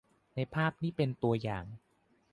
[0.35, 1.65] ในภาพนี่เป็นตัวอย่าง